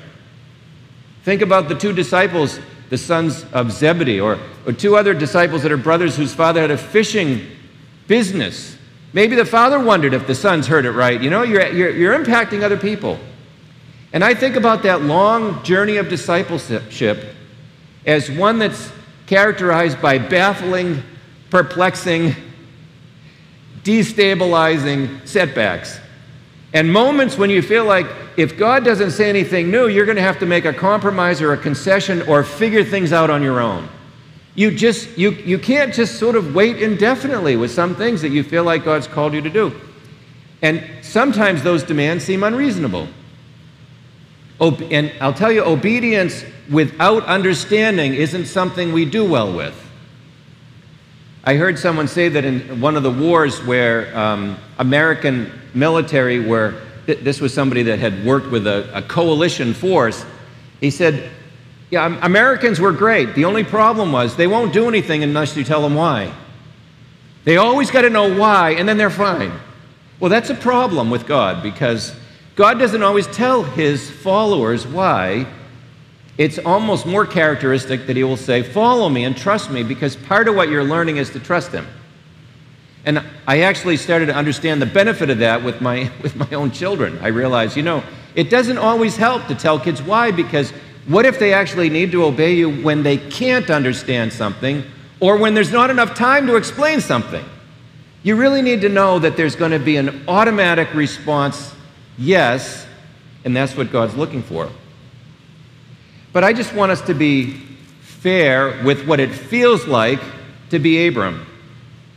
[1.23, 2.59] Think about the two disciples,
[2.89, 6.71] the sons of Zebedee, or, or two other disciples that are brothers whose father had
[6.71, 7.47] a fishing
[8.07, 8.77] business.
[9.13, 11.21] Maybe the father wondered if the sons heard it right.
[11.21, 13.19] You know, you're, you're, you're impacting other people.
[14.11, 17.23] And I think about that long journey of discipleship
[18.05, 18.91] as one that's
[19.27, 21.01] characterized by baffling,
[21.49, 22.35] perplexing,
[23.83, 25.99] destabilizing setbacks.
[26.73, 30.23] And moments when you feel like if God doesn't say anything new, you're going to
[30.23, 33.87] have to make a compromise or a concession or figure things out on your own.
[34.55, 38.43] You just you you can't just sort of wait indefinitely with some things that you
[38.43, 39.73] feel like God's called you to do.
[40.61, 43.07] And sometimes those demands seem unreasonable.
[44.59, 49.75] And I'll tell you, obedience without understanding isn't something we do well with.
[51.43, 56.79] I heard someone say that in one of the wars where um, American military were,
[57.05, 60.25] th- this was somebody that had worked with a, a coalition force,
[60.79, 61.29] he said,
[61.93, 63.35] yeah, Americans were great.
[63.35, 66.33] The only problem was they won't do anything unless you tell them why.
[67.43, 69.51] They always got to know why, and then they're fine.
[70.19, 72.15] Well, that's a problem with God because
[72.55, 75.45] God doesn't always tell his followers why,
[76.39, 80.47] it's almost more characteristic that he will say, Follow me and trust me, because part
[80.47, 81.85] of what you're learning is to trust him.
[83.05, 86.71] And I actually started to understand the benefit of that with my, with my own
[86.71, 87.19] children.
[87.21, 88.01] I realized, you know,
[88.33, 90.73] it doesn't always help to tell kids why, because
[91.07, 94.83] what if they actually need to obey you when they can't understand something
[95.19, 97.43] or when there's not enough time to explain something?
[98.23, 101.73] You really need to know that there's going to be an automatic response,
[102.17, 102.85] yes,
[103.43, 104.69] and that's what God's looking for.
[106.31, 107.61] But I just want us to be
[108.01, 110.21] fair with what it feels like
[110.69, 111.45] to be Abram.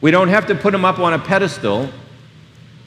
[0.00, 1.90] We don't have to put him up on a pedestal.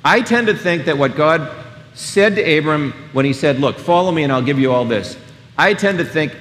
[0.05, 1.51] I tend to think that what God
[1.93, 5.17] said to Abram when he said, Look, follow me and I'll give you all this,
[5.59, 6.33] I tend to think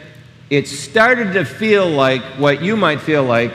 [0.48, 3.52] it started to feel like what you might feel like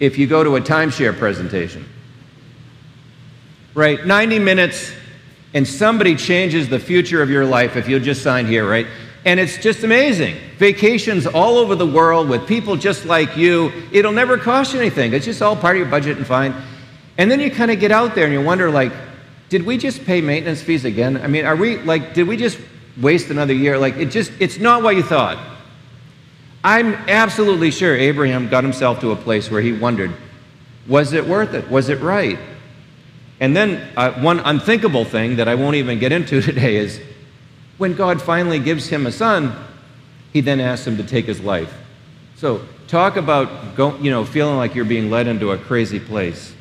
[0.00, 1.86] if you go to a timeshare presentation.
[3.74, 4.06] Right?
[4.06, 4.90] 90 minutes
[5.52, 8.86] and somebody changes the future of your life if you'll just sign here, right?
[9.26, 10.36] And it's just amazing.
[10.56, 13.70] Vacations all over the world with people just like you.
[13.92, 15.12] It'll never cost you anything.
[15.12, 16.54] It's just all part of your budget and fine.
[17.18, 18.92] And then you kind of get out there and you wonder, like,
[19.50, 21.18] did we just pay maintenance fees again?
[21.18, 22.58] I mean, are we, like, did we just
[23.00, 23.78] waste another year?
[23.78, 25.38] Like, it just, it's not what you thought.
[26.64, 30.12] I'm absolutely sure Abraham got himself to a place where he wondered,
[30.86, 31.68] was it worth it?
[31.70, 32.38] Was it right?
[33.40, 37.00] And then uh, one unthinkable thing that I won't even get into today is
[37.76, 39.54] when God finally gives him a son,
[40.32, 41.72] he then asks him to take his life.
[42.36, 46.54] So talk about go, you know feeling like you're being led into a crazy place.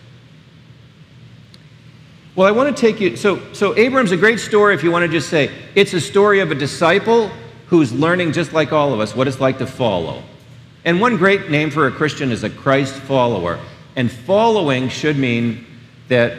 [2.38, 3.18] Well, I want to take you.
[3.18, 4.76] So, so Abram's a great story.
[4.76, 7.32] If you want to just say it's a story of a disciple
[7.66, 10.22] who's learning just like all of us what it's like to follow.
[10.86, 13.60] And one great name for a Christian is a Christ follower.
[13.96, 15.66] And following should mean
[16.10, 16.38] that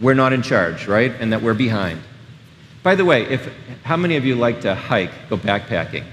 [0.00, 1.12] we're not in charge, right?
[1.20, 2.02] And that we're behind.
[2.82, 3.48] By the way, if,
[3.84, 6.06] how many of you like to hike, go backpacking?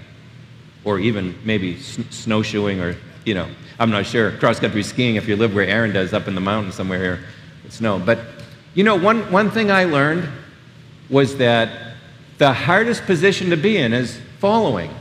[0.84, 5.36] Or even maybe snowshoeing or, you know, I'm not sure, cross country skiing if you
[5.36, 7.20] live where Aaron does up in the mountains somewhere here
[7.70, 7.98] snow.
[7.98, 8.20] But,
[8.74, 10.28] you know, one, one thing I learned
[11.10, 11.96] was that
[12.38, 14.92] the hardest position to be in is following.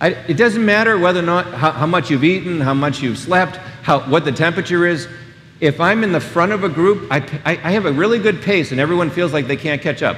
[0.00, 3.18] I, it doesn't matter whether or not how, how, much you've eaten, how much you've
[3.18, 5.08] slept, how, what the temperature is.
[5.60, 8.42] If I'm in the front of a group, I, I, I have a really good
[8.42, 10.16] pace and everyone feels like they can't catch up.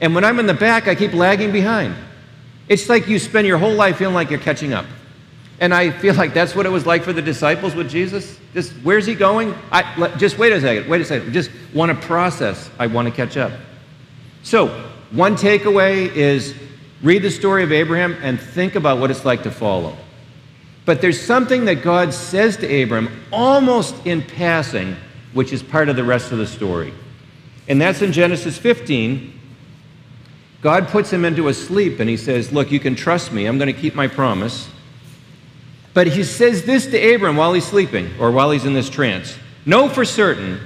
[0.00, 1.94] And when I'm in the back, I keep lagging behind.
[2.68, 4.86] It's like you spend your whole life feeling like you're catching up.
[5.62, 8.36] And I feel like that's what it was like for the disciples with Jesus.
[8.52, 9.54] Just where's he going?
[9.70, 11.32] I, just wait a second, wait a second.
[11.32, 12.68] Just want to process.
[12.80, 13.52] I want to catch up.
[14.42, 14.66] So,
[15.12, 16.56] one takeaway is
[17.00, 19.96] read the story of Abraham and think about what it's like to follow.
[20.84, 24.96] But there's something that God says to Abram almost in passing,
[25.32, 26.92] which is part of the rest of the story.
[27.68, 29.38] And that's in Genesis 15,
[30.60, 33.46] God puts him into a sleep and he says, Look, you can trust me.
[33.46, 34.68] I'm going to keep my promise.
[35.94, 39.36] But he says this to Abram while he's sleeping or while he's in this trance
[39.64, 40.60] Know for certain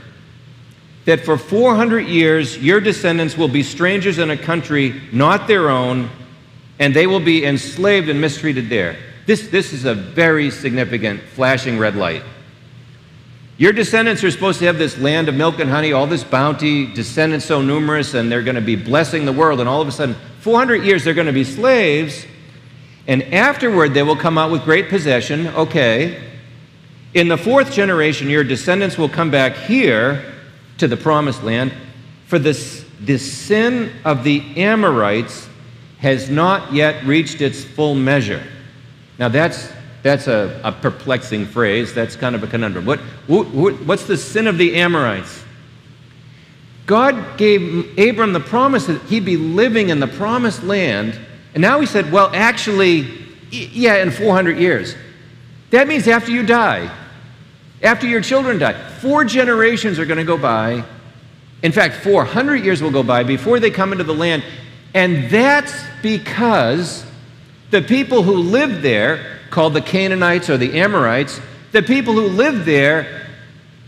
[1.04, 6.10] that for 400 years your descendants will be strangers in a country not their own,
[6.78, 8.96] and they will be enslaved and mistreated there.
[9.26, 12.22] This, this is a very significant flashing red light.
[13.58, 16.92] Your descendants are supposed to have this land of milk and honey, all this bounty,
[16.92, 19.60] descendants so numerous, and they're going to be blessing the world.
[19.60, 22.26] And all of a sudden, 400 years, they're going to be slaves.
[23.06, 25.48] And afterward, they will come out with great possession.
[25.48, 26.22] Okay.
[27.14, 30.34] In the fourth generation, your descendants will come back here
[30.78, 31.72] to the promised land.
[32.26, 35.48] For this, this sin of the Amorites
[35.98, 38.42] has not yet reached its full measure.
[39.18, 39.72] Now, that's
[40.06, 41.92] that's a, a perplexing phrase.
[41.92, 42.86] That's kind of a conundrum.
[42.86, 45.42] What, what, what's the sin of the Amorites?
[46.86, 51.18] God gave Abram the promise that he'd be living in the promised land.
[51.56, 53.08] And now he said, well, actually,
[53.50, 54.94] yeah, in 400 years.
[55.70, 56.94] That means after you die,
[57.82, 60.84] after your children die, four generations are going to go by.
[61.62, 64.44] In fact, 400 years will go by before they come into the land.
[64.92, 67.06] And that's because
[67.70, 71.40] the people who lived there called the Canaanites or the Amorites,
[71.72, 73.28] the people who live there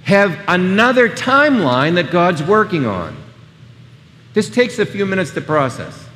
[0.05, 3.15] have another timeline that God's working on.
[4.33, 6.08] This takes a few minutes to process.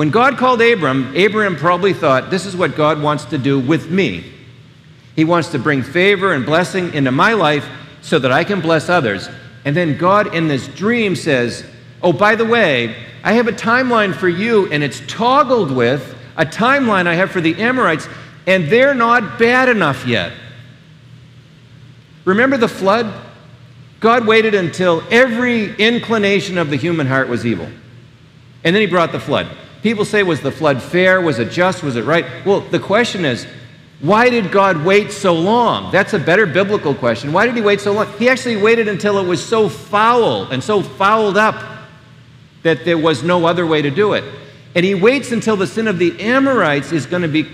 [0.00, 3.90] When God called Abram, Abram probably thought, this is what God wants to do with
[3.90, 4.24] me.
[5.14, 7.68] He wants to bring favor and blessing into my life
[8.00, 9.28] so that I can bless others.
[9.66, 11.66] And then God, in this dream, says,
[12.02, 16.46] Oh, by the way, I have a timeline for you, and it's toggled with a
[16.46, 18.08] timeline I have for the Amorites,
[18.46, 20.32] and they're not bad enough yet.
[22.24, 23.12] Remember the flood?
[24.00, 27.68] God waited until every inclination of the human heart was evil.
[28.64, 29.46] And then he brought the flood.
[29.82, 31.20] People say, was the flood fair?
[31.20, 31.82] Was it just?
[31.82, 32.26] Was it right?
[32.44, 33.46] Well, the question is,
[34.00, 35.92] why did God wait so long?
[35.92, 37.32] That's a better biblical question.
[37.32, 38.10] Why did he wait so long?
[38.18, 41.80] He actually waited until it was so foul and so fouled up
[42.62, 44.24] that there was no other way to do it.
[44.74, 47.48] And he waits until the sin of the Amorites is going to be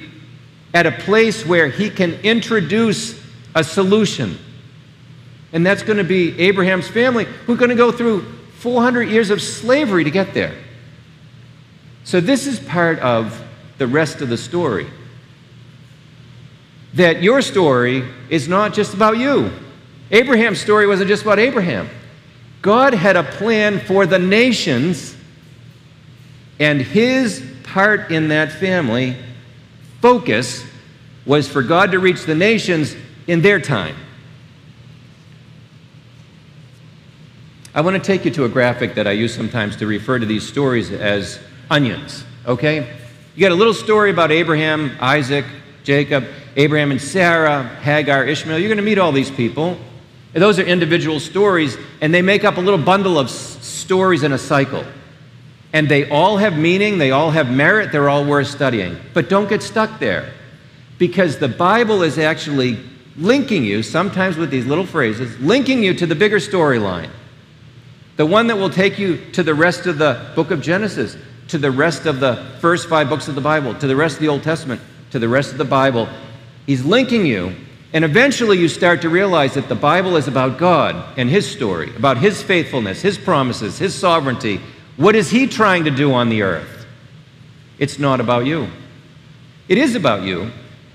[0.75, 3.21] at a place where he can introduce
[3.55, 4.39] a solution.
[5.53, 8.23] And that's going to be Abraham's family, who are going to go through
[8.59, 10.55] 400 years of slavery to get there.
[12.07, 13.43] So, this is part of
[13.79, 14.87] the rest of the story.
[16.95, 19.51] That your story is not just about you.
[20.13, 21.91] Abraham's story wasn't just about Abraham.
[22.63, 25.17] God had a plan for the nations,
[26.61, 29.17] and his part in that family
[30.01, 30.65] focus
[31.27, 32.95] was for God to reach the nations
[33.27, 33.97] in their time.
[37.75, 40.27] I want to take you to a graphic that I use sometimes to refer to
[40.27, 41.41] these stories as
[41.71, 42.89] onions, okay?
[43.35, 45.45] You got a little story about Abraham, Isaac,
[45.85, 46.25] Jacob,
[46.57, 48.59] Abraham and Sarah, Hagar, Ishmael.
[48.59, 49.79] You're going to meet all these people.
[50.35, 54.23] And those are individual stories, and they make up a little bundle of s- stories
[54.23, 54.85] in a cycle.
[55.73, 58.99] And they all have meaning, they all have merit, they're all worth studying.
[59.15, 60.33] But don't get stuck there,
[60.99, 62.79] because the Bible is actually
[63.17, 67.09] linking you, sometimes with these little phrases, linking you to the bigger storyline.
[68.17, 71.17] The one that will take you to the rest of the book of Genesis,
[71.49, 74.21] to the rest of the first five books of the Bible, to the rest of
[74.21, 74.81] the Old Testament,
[75.11, 76.09] to the rest of the Bible.
[76.67, 77.55] He's linking you,
[77.93, 81.95] and eventually you start to realize that the Bible is about God and His story,
[81.97, 84.61] about His faithfulness, His promises, His sovereignty.
[84.97, 86.87] What is He trying to do on the earth?
[87.79, 88.69] It's not about you.
[89.69, 90.51] It is about you,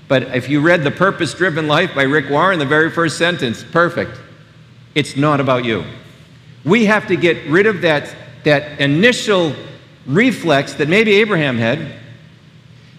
[0.08, 3.64] but if you read The Purpose Driven Life by Rick Warren, the very first sentence,
[3.64, 4.18] perfect.
[4.94, 5.84] It's not about you.
[6.64, 9.54] We have to get rid of that, that initial
[10.06, 11.94] reflex that maybe Abraham had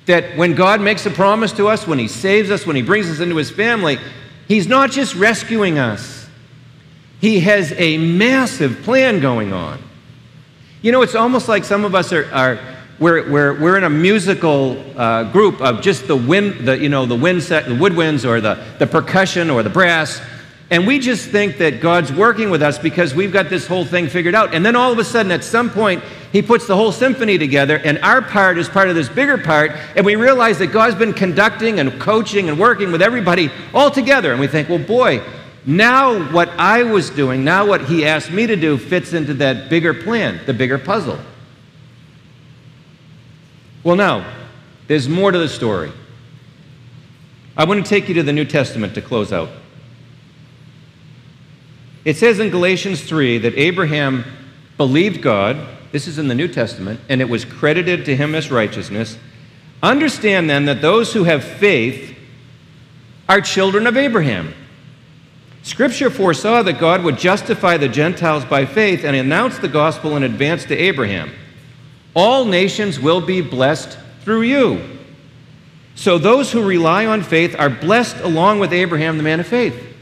[0.05, 3.09] that when God makes a promise to us, when He saves us, when He brings
[3.09, 3.97] us into His family,
[4.47, 6.27] He's not just rescuing us,
[7.21, 9.81] He has a massive plan going on.
[10.81, 12.59] You know, it's almost like some of us are, are
[12.99, 17.05] we're, we're, we're in a musical uh, group of just the wind, the, you know,
[17.05, 20.21] the wind set, the woodwinds or the, the percussion or the brass,
[20.69, 24.07] and we just think that God's working with us because we've got this whole thing
[24.07, 24.55] figured out.
[24.55, 27.77] And then all of a sudden, at some point, He puts the whole symphony together,
[27.77, 29.71] and our part is part of this bigger part.
[29.95, 34.31] And we realize that God's been conducting and coaching and working with everybody all together.
[34.31, 35.21] And we think, well, boy,
[35.65, 39.69] now what I was doing, now what He asked me to do, fits into that
[39.69, 41.19] bigger plan, the bigger puzzle.
[43.83, 44.25] Well, now,
[44.87, 45.91] there's more to the story.
[47.55, 49.49] I want to take you to the New Testament to close out.
[52.05, 54.25] It says in Galatians 3 that Abraham
[54.77, 55.57] believed God,
[55.91, 59.17] this is in the New Testament, and it was credited to him as righteousness.
[59.81, 62.17] Understand then that those who have faith
[63.29, 64.53] are children of Abraham.
[65.61, 70.23] Scripture foresaw that God would justify the Gentiles by faith and announce the gospel in
[70.23, 71.31] advance to Abraham.
[72.13, 74.99] All nations will be blessed through you.
[75.95, 79.92] So those who rely on faith are blessed along with Abraham, the man of faith.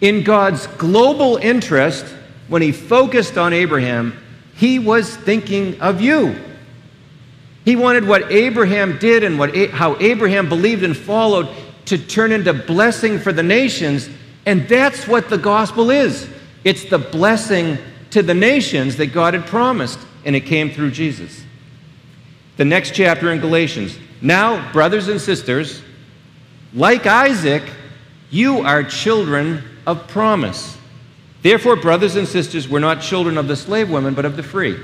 [0.00, 2.04] In God's global interest,
[2.48, 4.18] when he focused on Abraham,
[4.54, 6.36] he was thinking of you.
[7.64, 11.48] He wanted what Abraham did and what, how Abraham believed and followed
[11.86, 14.08] to turn into blessing for the nations.
[14.44, 16.28] And that's what the gospel is
[16.64, 17.78] it's the blessing
[18.10, 21.44] to the nations that God had promised, and it came through Jesus.
[22.56, 23.98] The next chapter in Galatians.
[24.20, 25.82] Now, brothers and sisters,
[26.72, 27.62] like Isaac,
[28.30, 30.76] you are children of promise.
[31.42, 34.78] Therefore, brothers and sisters, we're not children of the slave women, but of the free.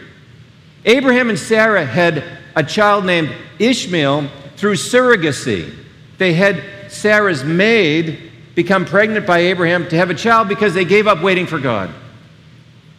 [0.84, 2.24] Abraham and Sarah had
[2.54, 5.74] a child named Ishmael through surrogacy.
[6.18, 11.06] They had Sarah's maid become pregnant by Abraham to have a child because they gave
[11.06, 11.90] up waiting for God.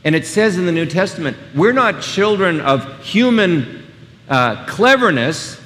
[0.04, 3.86] And it says in the New Testament, we're not children of human
[4.28, 5.62] uh, cleverness,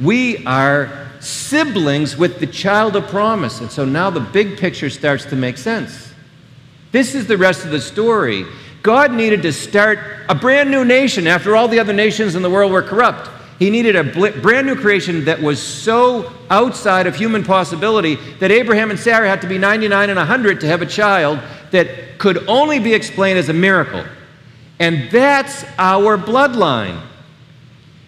[0.00, 3.60] we are siblings with the child of promise.
[3.60, 6.12] And so now the big picture starts to make sense.
[6.92, 8.44] This is the rest of the story.
[8.82, 9.98] God needed to start
[10.28, 13.30] a brand new nation after all the other nations in the world were corrupt.
[13.58, 18.90] He needed a brand new creation that was so outside of human possibility that Abraham
[18.90, 22.78] and Sarah had to be 99 and 100 to have a child that could only
[22.78, 24.04] be explained as a miracle.
[24.80, 27.00] And that's our bloodline.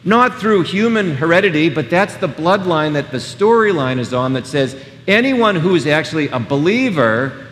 [0.07, 4.81] Not through human heredity, but that's the bloodline that the storyline is on that says
[5.09, 7.49] anyone who is actually a believer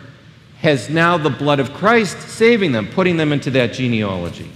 [0.59, 4.49] has now the blood of Christ saving them, putting them into that genealogy.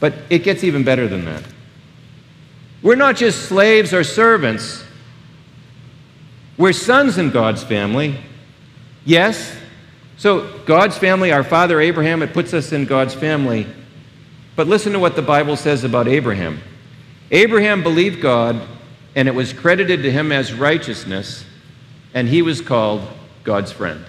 [0.00, 1.42] But it gets even better than that.
[2.82, 4.84] We're not just slaves or servants,
[6.58, 8.18] we're sons in God's family.
[9.06, 9.56] Yes.
[10.18, 13.66] So, God's family, our father Abraham, it puts us in God's family.
[14.62, 16.60] But listen to what the Bible says about Abraham.
[17.32, 18.62] Abraham believed God,
[19.16, 21.44] and it was credited to him as righteousness,
[22.14, 23.02] and he was called
[23.42, 24.04] God's friend.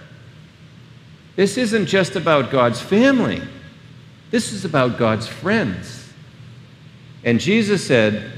[1.36, 3.42] This isn't just about God's family,
[4.30, 6.14] this is about God's friends.
[7.24, 8.32] And Jesus said,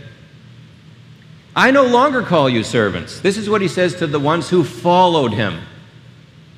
[1.54, 3.20] I no longer call you servants.
[3.20, 5.60] This is what he says to the ones who followed him.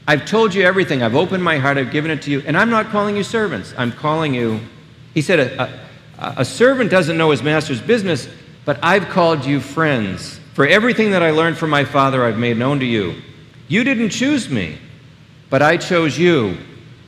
[0.08, 1.02] I've told you everything.
[1.02, 1.80] I've opened my heart.
[1.80, 2.44] I've given it to you.
[2.46, 3.74] And I'm not calling you servants.
[3.76, 4.60] I'm calling you,
[5.18, 5.64] he said, a,
[6.20, 8.30] a, a servant doesn't know his master's business,
[8.66, 10.40] but I've called you friends.
[10.54, 13.16] For everything that I learned from my Father, I've made known to you.
[13.68, 14.78] You didn't choose me,
[15.50, 16.60] but I chose you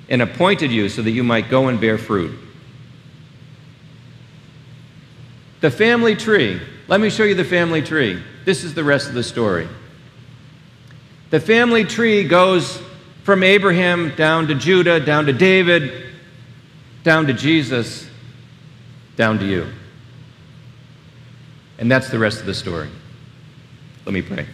[0.10, 2.36] and appointed you so that you might go and bear fruit.
[5.62, 6.60] The family tree.
[6.88, 8.24] Let me show you the family tree.
[8.44, 9.68] This is the rest of the story.
[11.30, 12.82] The family tree goes
[13.22, 16.09] from Abraham down to Judah, down to David,
[17.04, 18.08] down to Jesus,
[19.16, 19.68] down to you.
[21.78, 22.90] And that's the rest of the story.
[24.06, 24.46] Let me pray.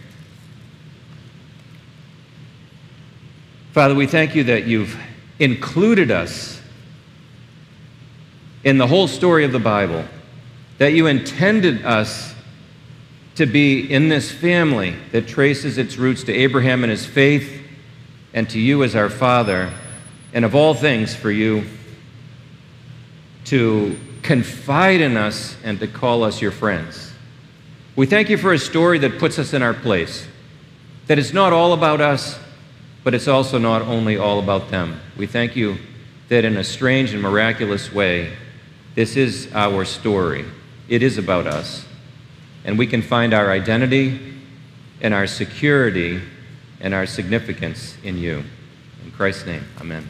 [3.72, 4.98] Father, we thank you that you've
[5.38, 6.60] included us
[8.64, 10.04] in the whole story of the Bible,
[10.78, 12.34] that you intended us
[13.34, 17.62] to be in this family that traces its roots to Abraham and his faith
[18.32, 19.72] and to you as our Father,
[20.32, 21.64] and of all things for you
[23.46, 27.12] to confide in us and to call us your friends.
[27.94, 30.26] We thank you for a story that puts us in our place,
[31.06, 32.38] that it's not all about us,
[33.04, 35.00] but it's also not only all about them.
[35.16, 35.78] We thank you
[36.28, 38.32] that in a strange and miraculous way,
[38.96, 40.44] this is our story.
[40.88, 41.86] It is about us.
[42.64, 44.34] And we can find our identity
[45.00, 46.20] and our security
[46.80, 48.42] and our significance in you.
[49.04, 50.06] In Christ's name, amen.